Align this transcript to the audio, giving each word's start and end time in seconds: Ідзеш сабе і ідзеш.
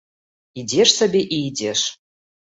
Ідзеш 0.61 0.93
сабе 0.99 1.21
і 1.37 1.39
ідзеш. 1.49 1.81